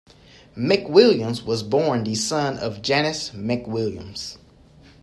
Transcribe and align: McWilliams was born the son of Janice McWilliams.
McWilliams 0.57 1.45
was 1.45 1.61
born 1.61 2.03
the 2.03 2.15
son 2.15 2.57
of 2.57 2.81
Janice 2.81 3.29
McWilliams. 3.35 4.39